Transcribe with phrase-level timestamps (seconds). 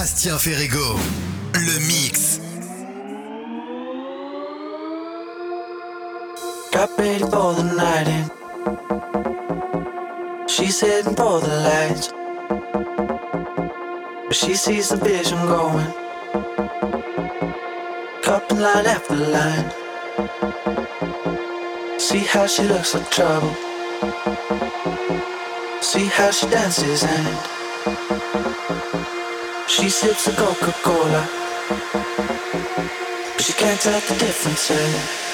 [0.00, 0.96] Astien Ferrego,
[1.54, 2.38] le mix.
[6.70, 8.30] Got ready for the night in.
[10.46, 12.12] She's heading for the lights.
[14.28, 15.92] But she sees the vision going.
[18.22, 19.70] Cupping line after line.
[21.98, 23.52] See how she looks like trouble.
[25.80, 27.57] See how she dances and.
[29.88, 31.26] She sips a Coca-Cola,
[33.34, 34.70] but she can't tell the difference.
[34.70, 35.27] Eh?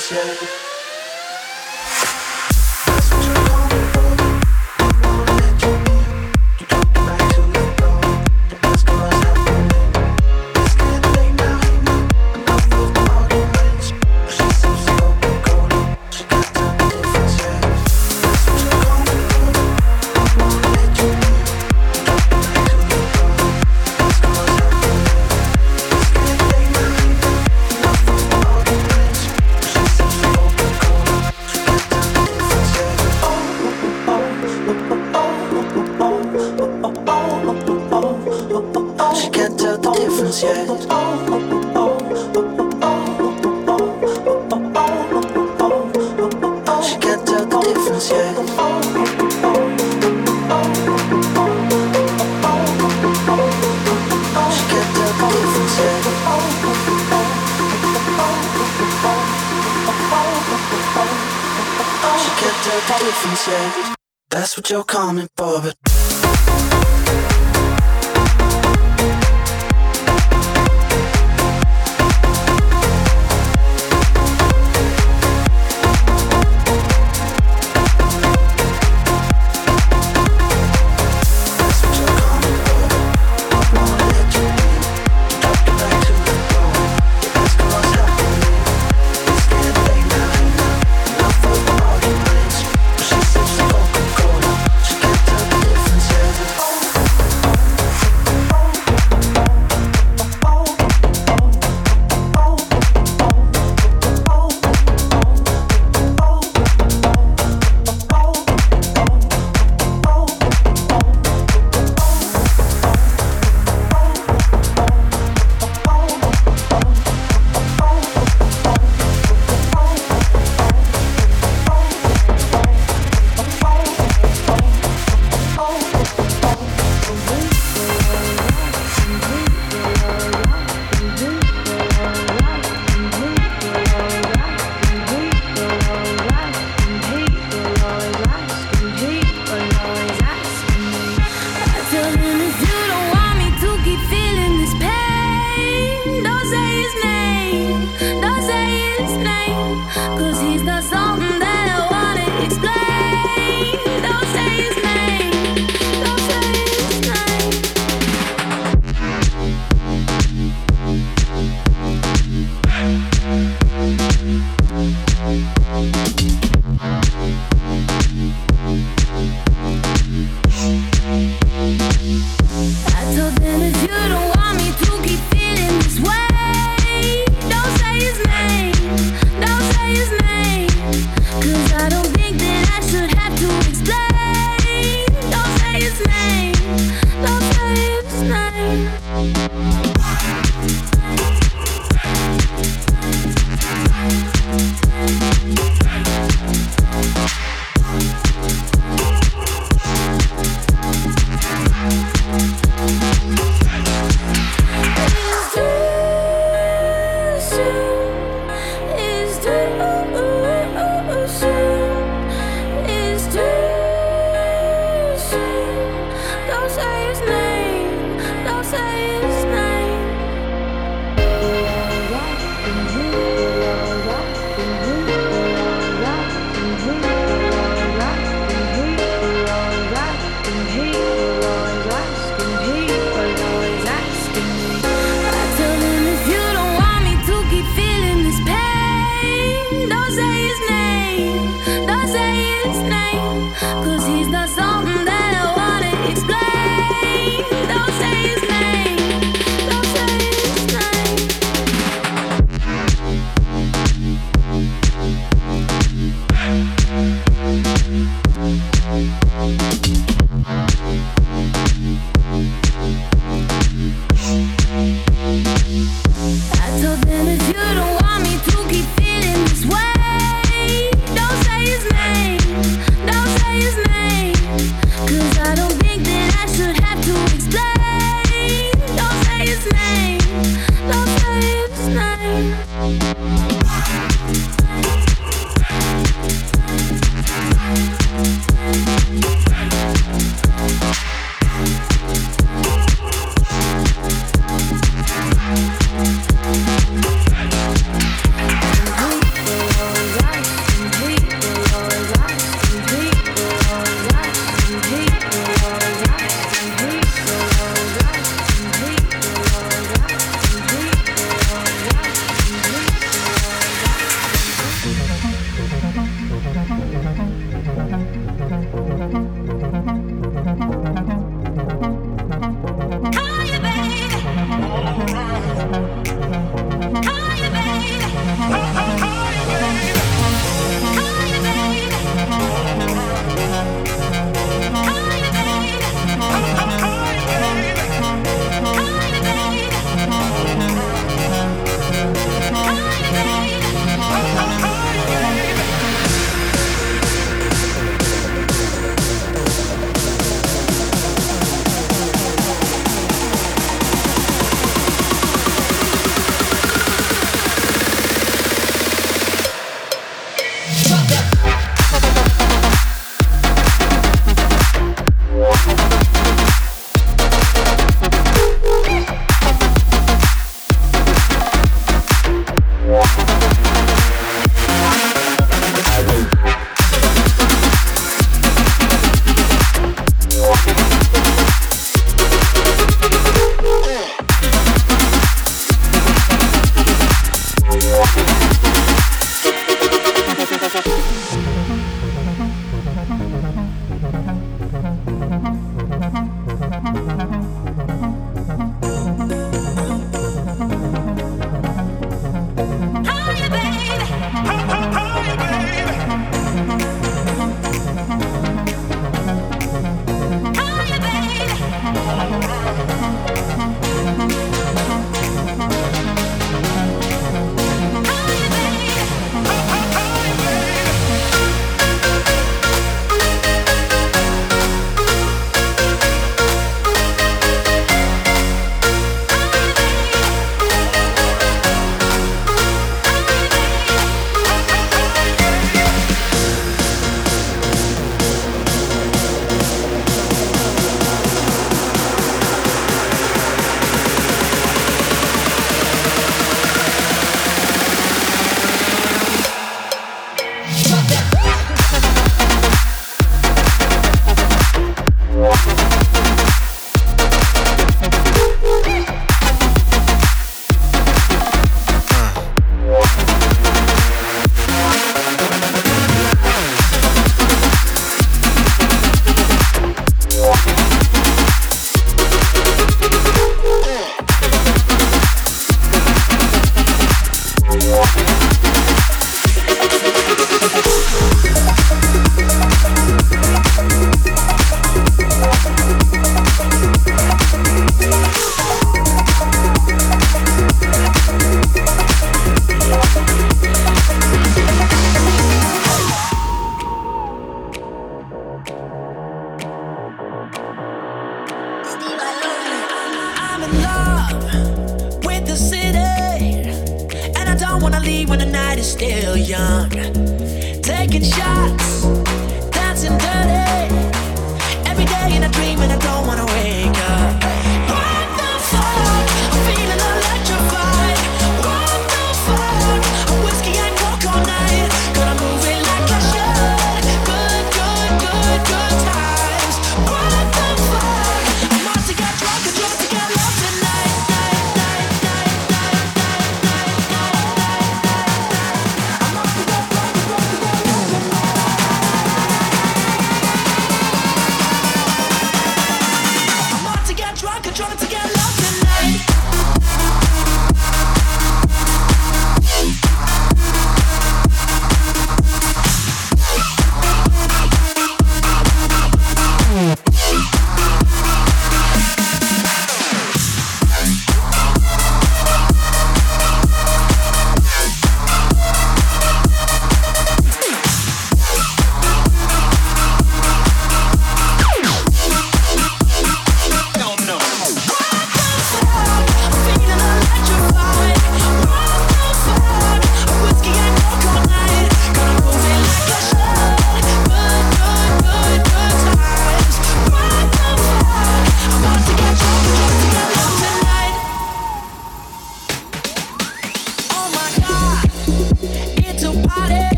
[0.00, 0.67] sunshine.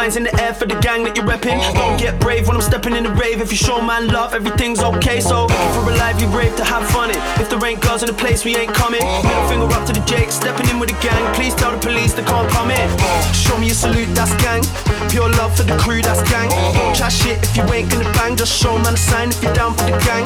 [0.00, 1.60] Signs in the air for the gang that you're repping.
[1.76, 3.42] Don't get brave when I'm stepping in the rave.
[3.42, 5.20] If you show man love, everything's okay.
[5.20, 7.20] So looking for a lively brave to have fun in.
[7.36, 9.04] If there ain't girls in the place, we ain't coming.
[9.04, 11.20] Middle finger up to the Jake, stepping in with the gang.
[11.36, 12.88] Please tell the police they can't come in.
[13.36, 14.64] Show me a salute, that's gang.
[15.12, 16.48] Pure love for the crew, that's gang.
[16.96, 18.40] Chat shit if you ain't gonna bang.
[18.40, 20.24] Just show man a sign if you're down for the gang.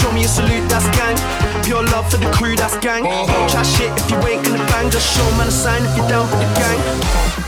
[0.00, 1.20] Show me a salute, that's gang.
[1.60, 3.04] Pure love for the crew, that's gang.
[3.52, 4.88] Chat shit if you ain't gonna bang.
[4.88, 7.43] Just show man a sign if you're down for the gang.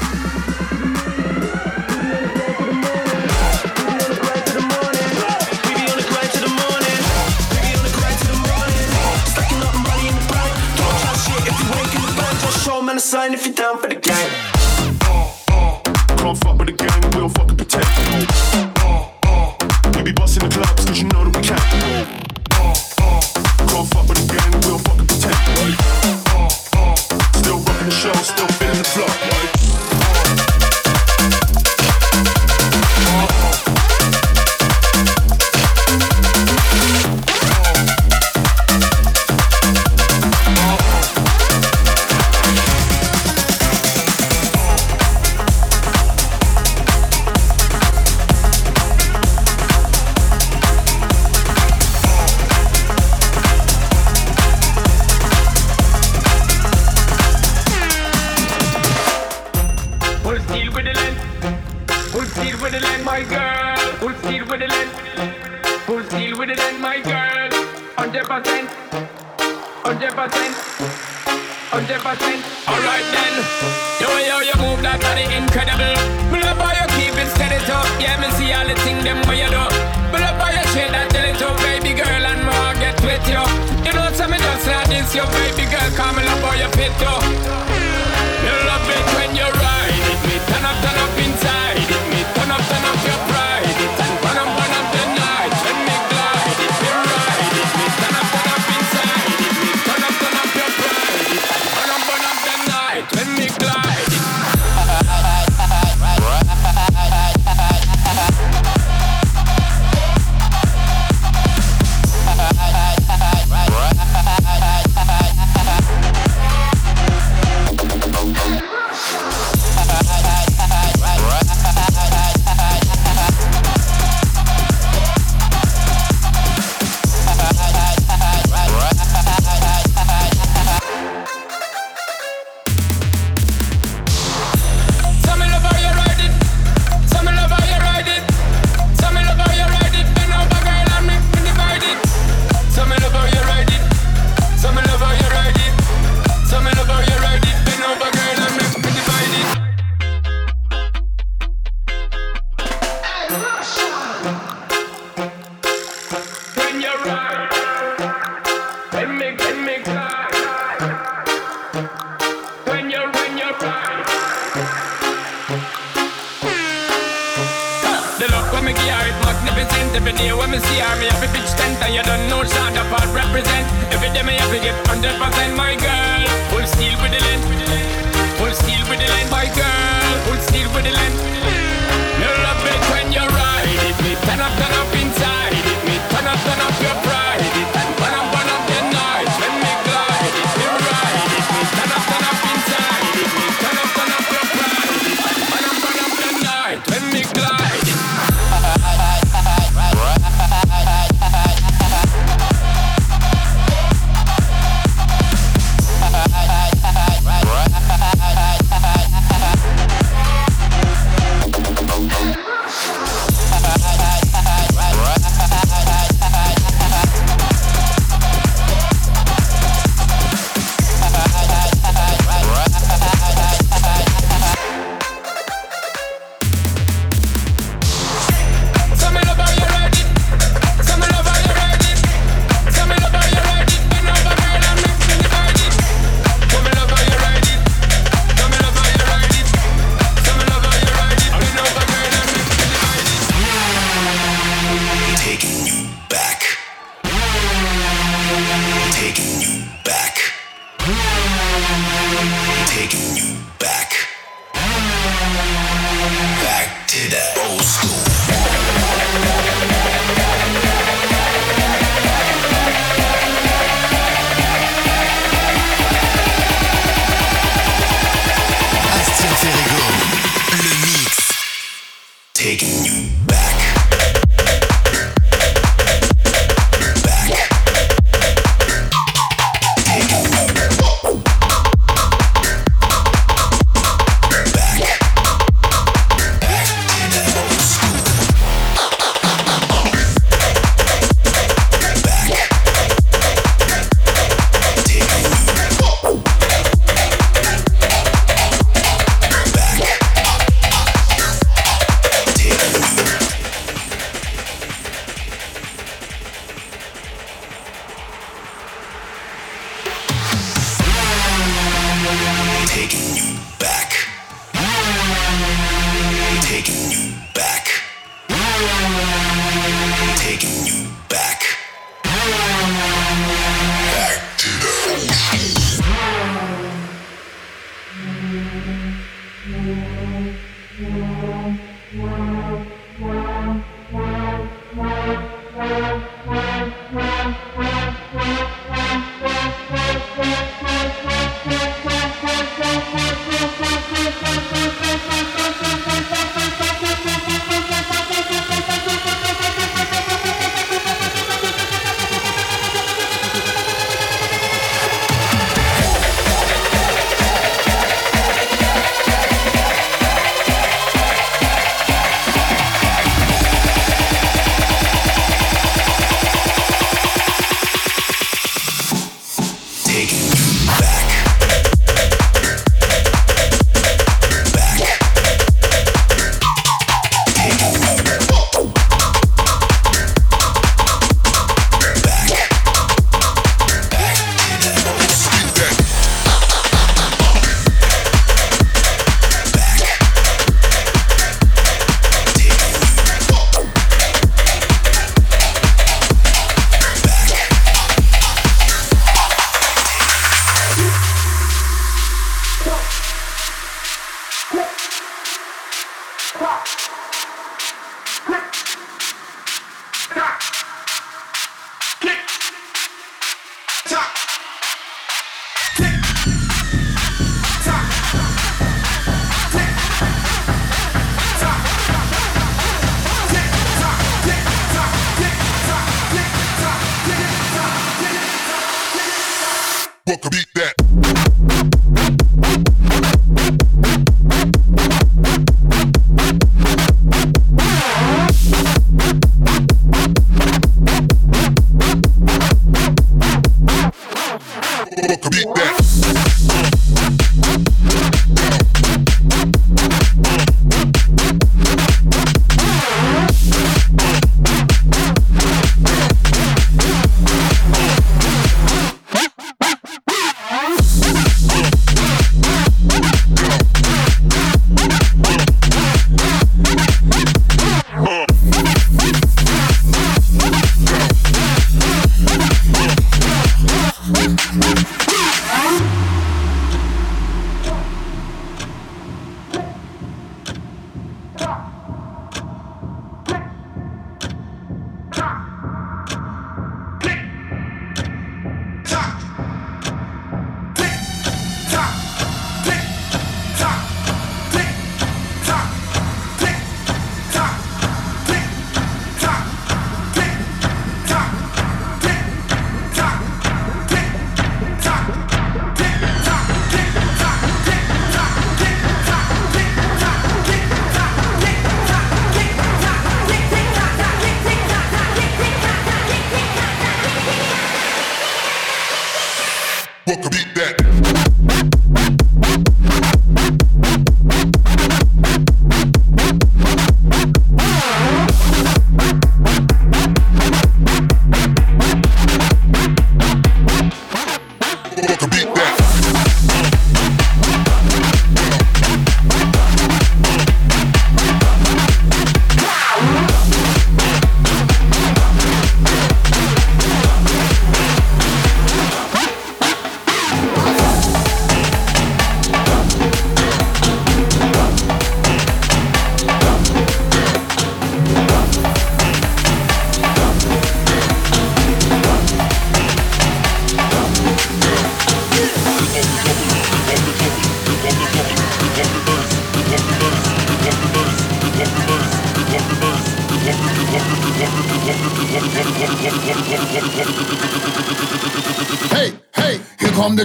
[69.87, 70.19] 100%, 100%.
[72.67, 73.35] Alright then,
[74.03, 75.95] the way how you move that body incredible.
[76.27, 77.87] Me love you keep it steady up.
[78.03, 79.63] Yeah, me see all the thing them where you do.
[80.11, 83.39] Me love you share that till baby girl, and me I get with you.
[83.87, 86.67] You know tell me just like this, your baby girl, come me love how you
[86.75, 86.91] fit.
[86.99, 87.15] You
[88.67, 91.66] love it when you ride it, me turn up, turn up inside.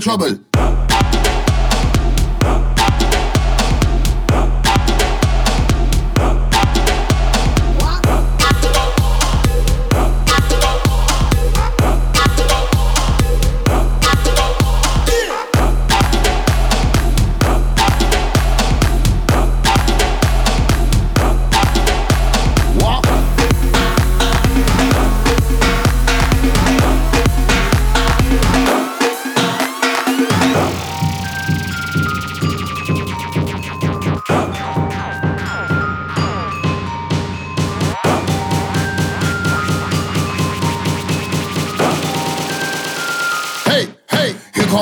[0.02, 0.41] Trouble.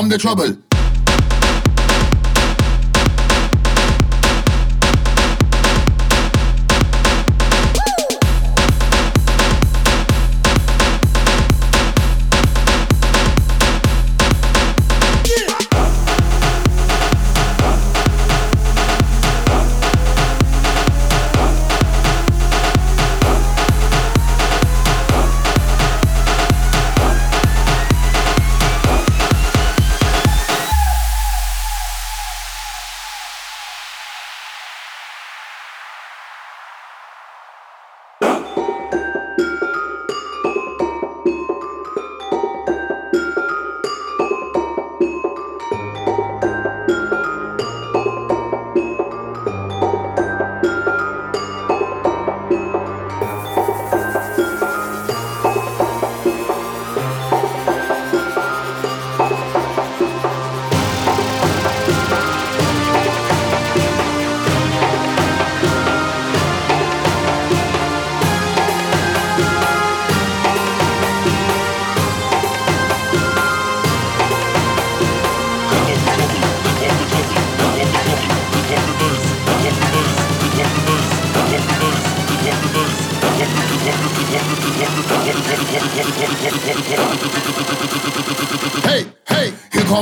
[0.10, 0.69] The trouble.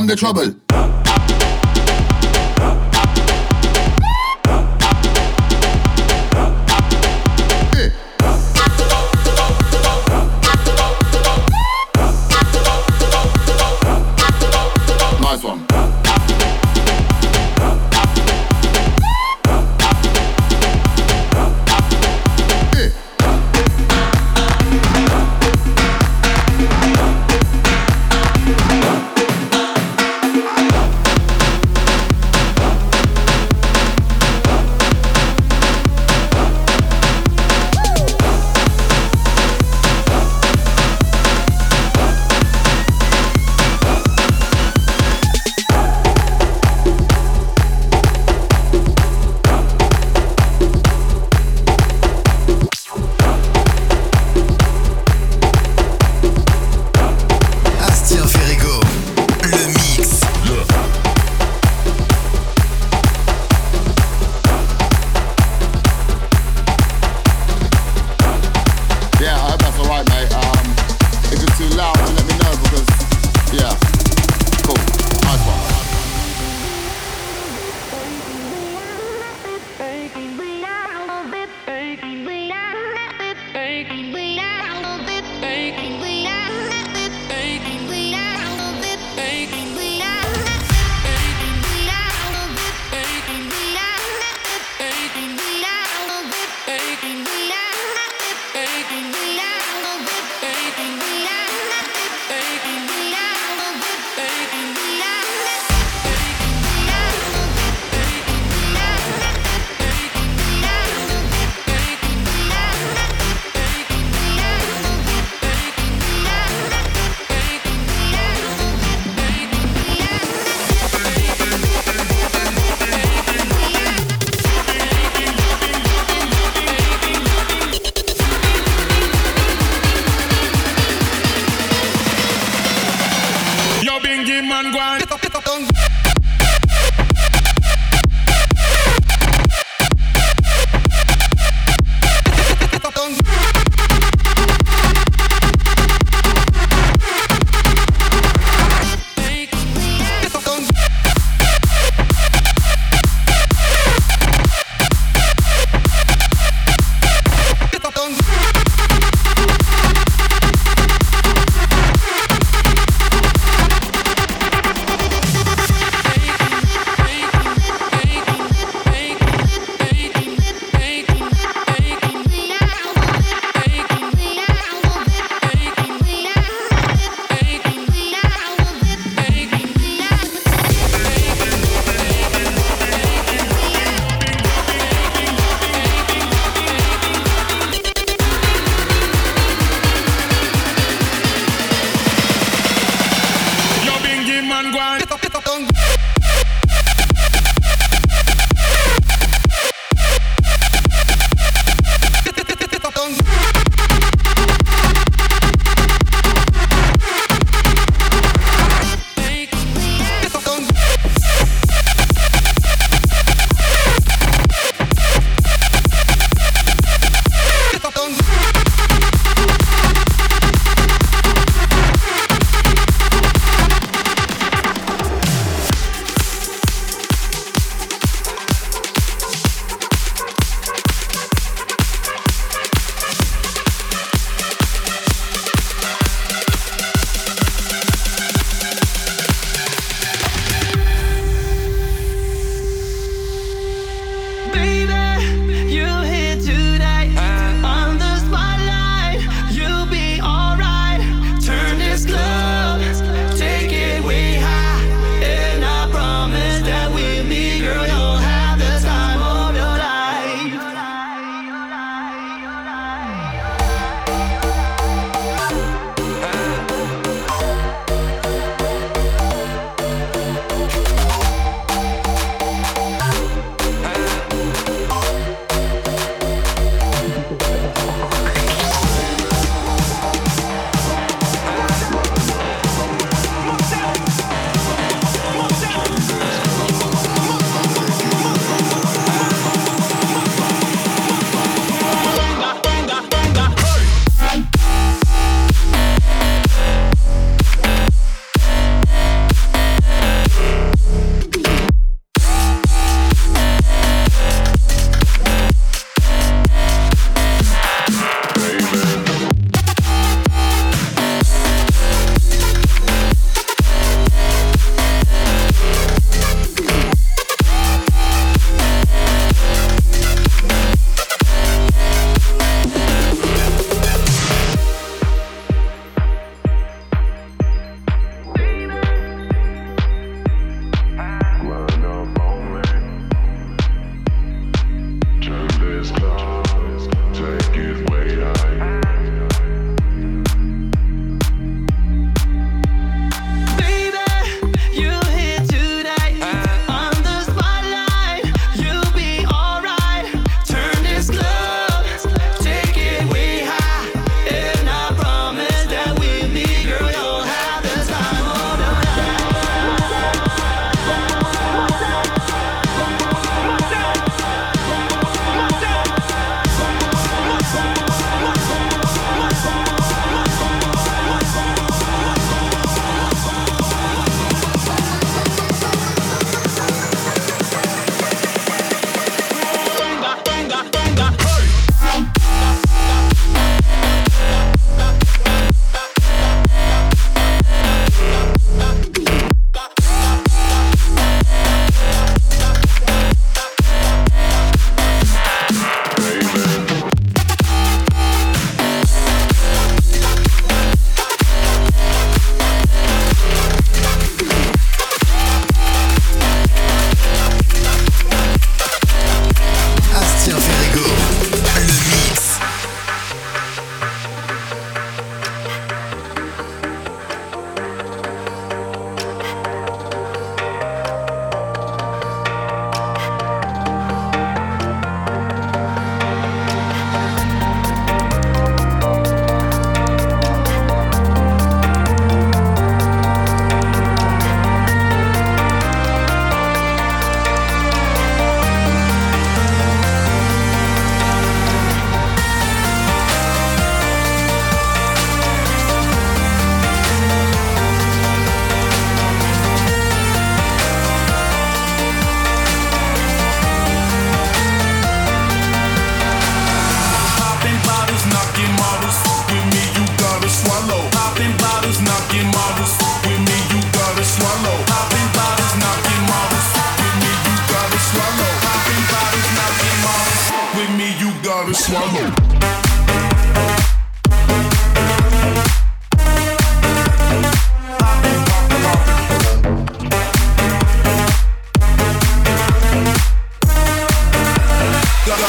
[0.07, 0.66] The trouble.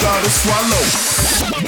[0.09, 1.68] gotta swallow.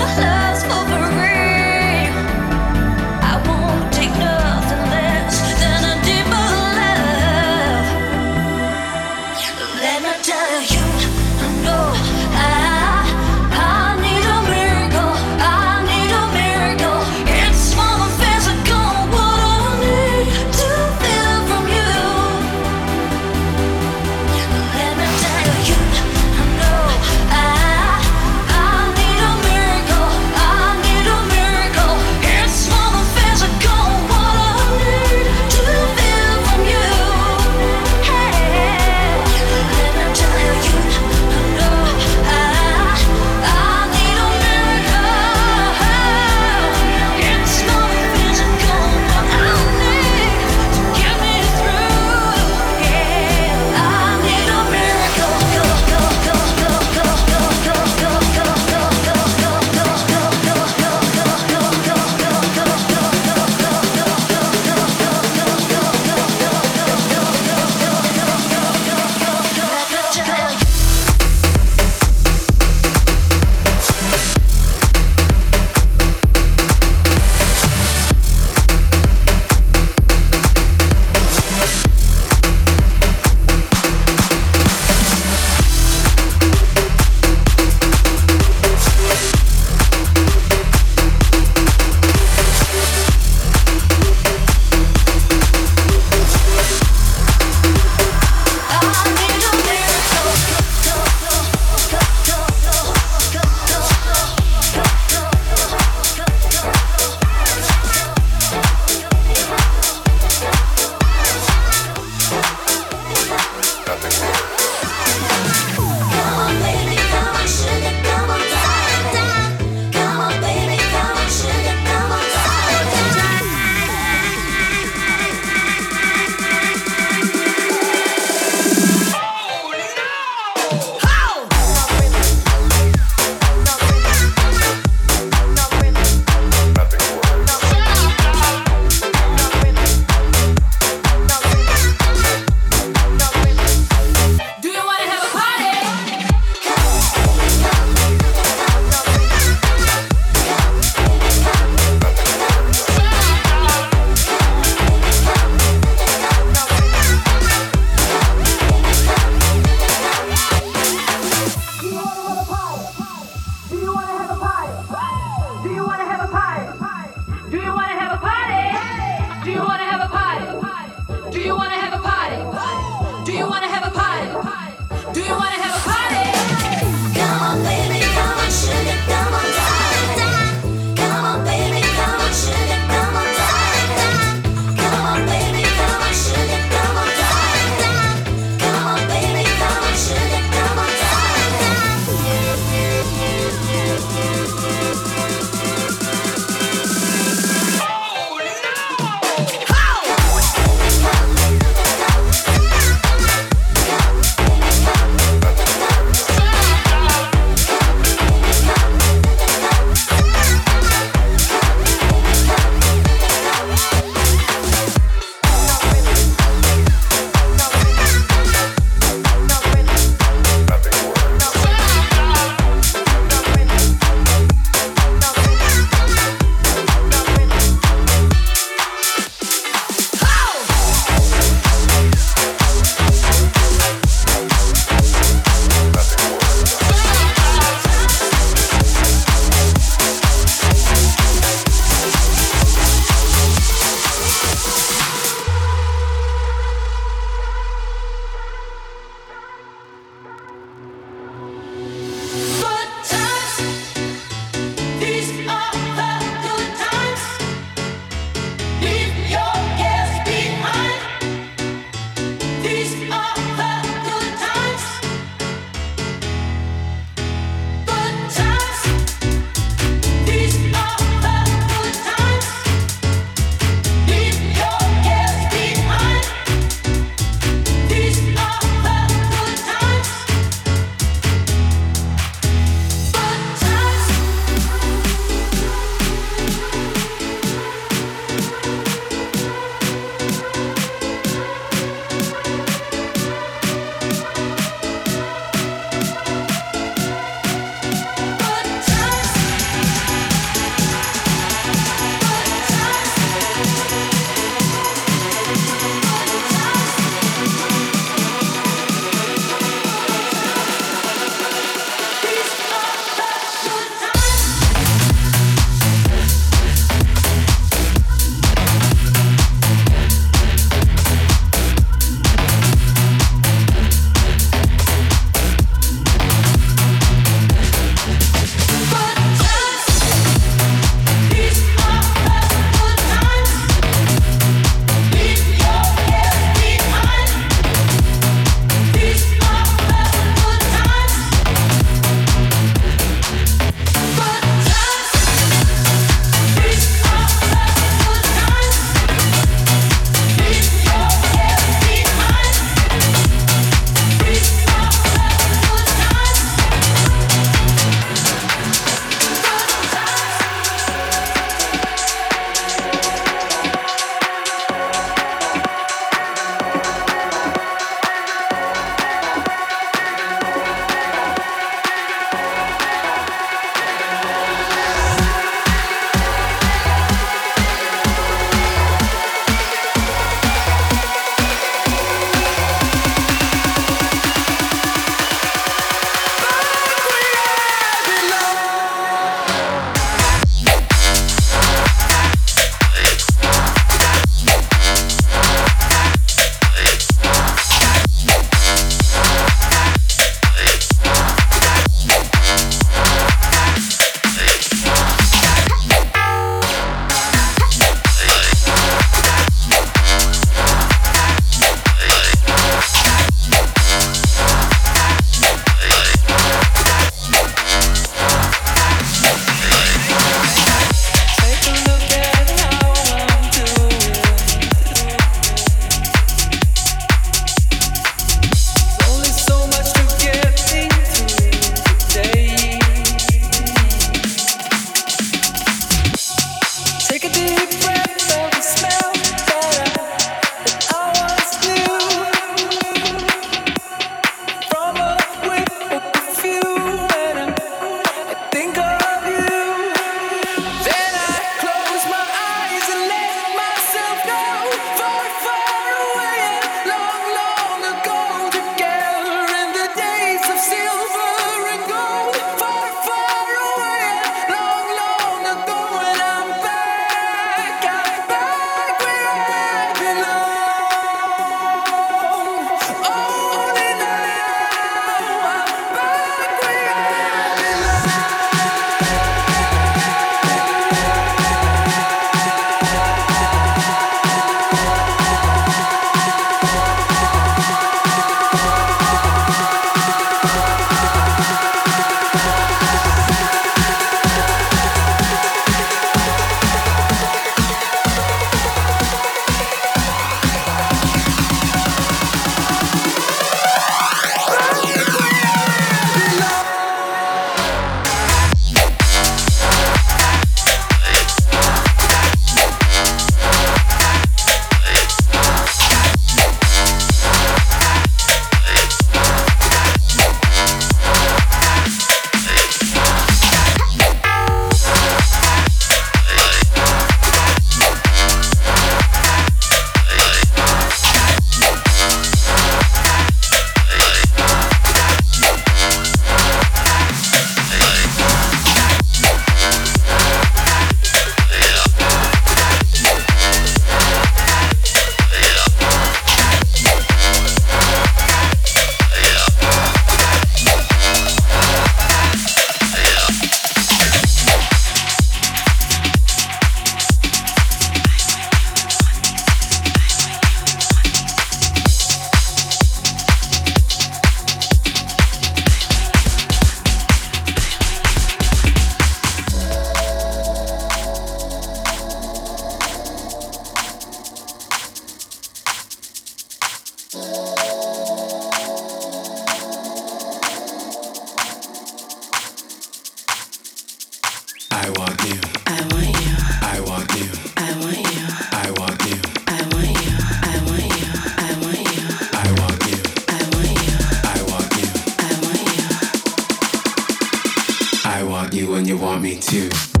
[599.41, 600.00] too.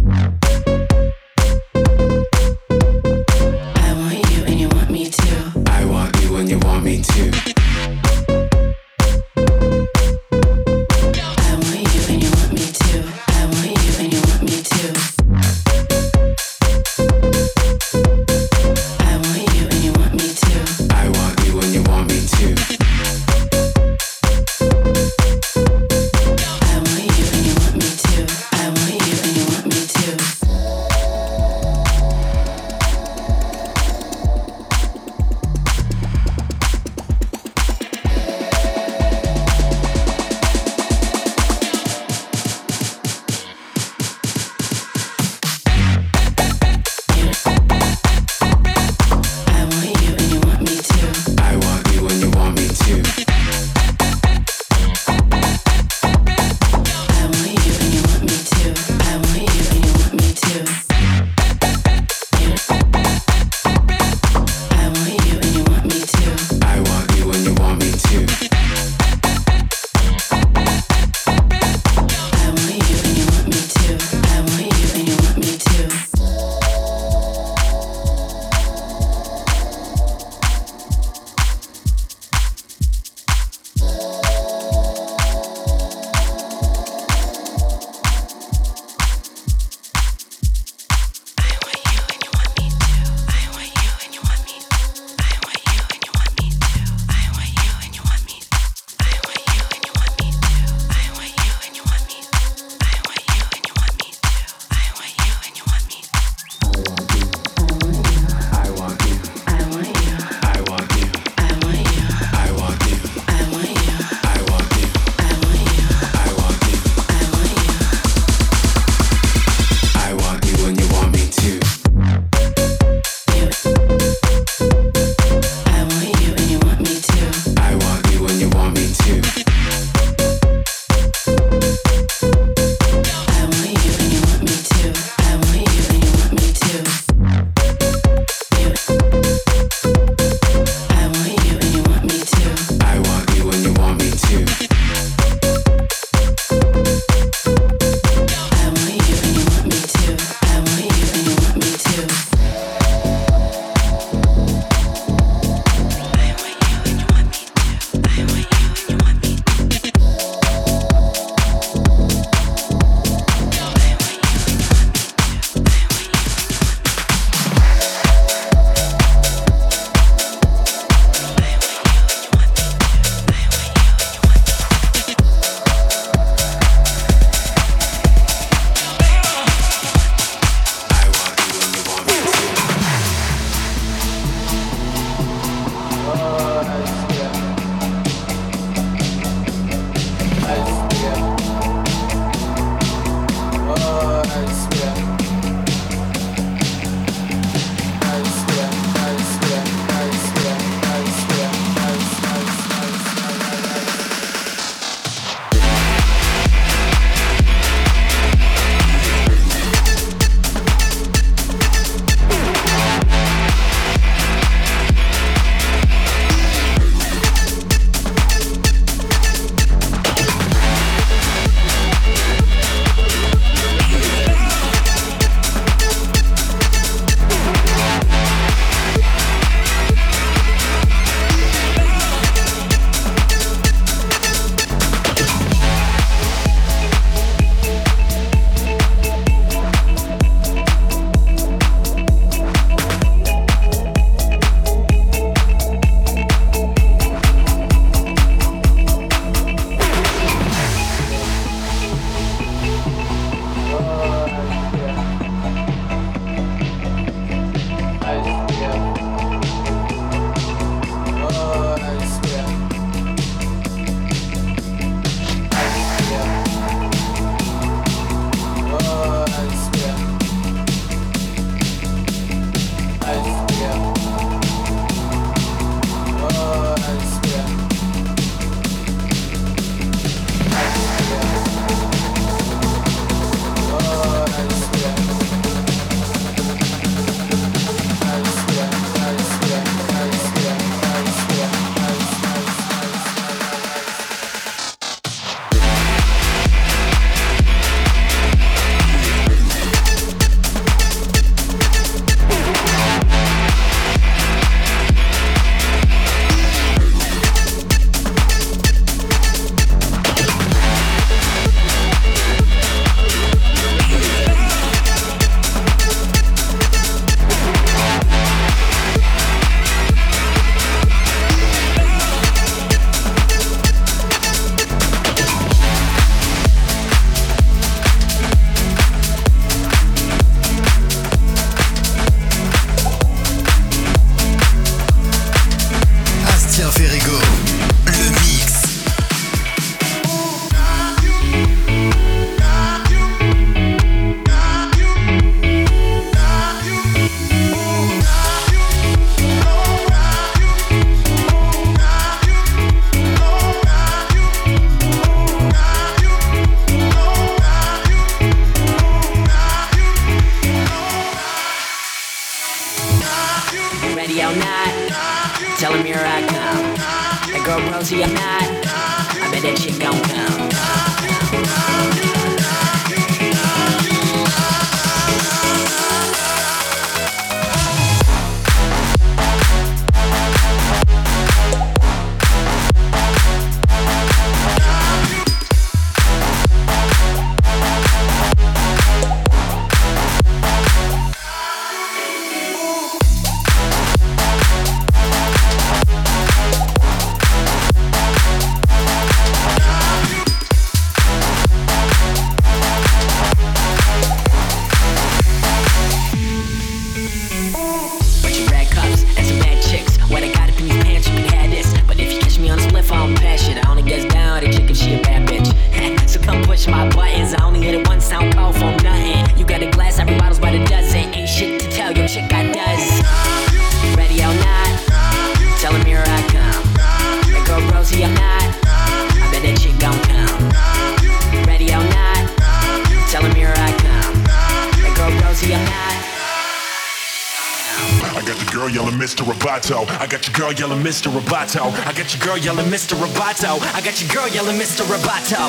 [440.91, 441.09] Mr.
[441.09, 441.71] Roboto.
[441.87, 442.97] I got your girl yelling Mr.
[442.97, 443.61] Roboto.
[443.73, 444.83] I got your girl yelling Mr.
[444.83, 445.47] Roboto.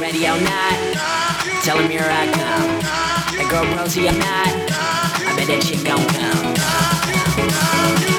[0.00, 0.94] Ready or not,
[1.64, 2.78] tell him here I come.
[3.36, 4.46] That girl rosy or not,
[5.26, 6.06] I bet that shit gon'
[8.10, 8.15] come.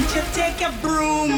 [0.00, 1.30] want you take your broom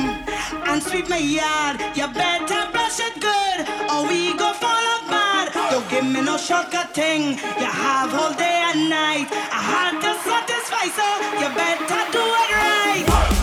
[0.68, 1.80] and sweep my yard.
[1.97, 3.59] You better brush it good,
[3.90, 5.52] or we go fall apart.
[5.70, 7.39] Don't give me no shortcut thing.
[7.60, 9.28] You have all day and night.
[9.30, 11.06] I had to satisfy, so
[11.40, 13.41] you better do it right.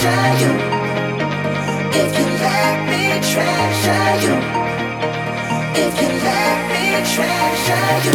[0.00, 0.30] treasure
[4.22, 4.34] you.
[5.82, 8.12] If you let me treasure you.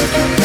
[0.00, 0.41] If you